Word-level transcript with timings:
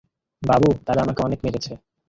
বাবু, 0.43 0.69
তারা 0.85 0.99
আমকে 1.01 1.21
অনেক 1.23 1.39
মেরেছে। 1.43 1.71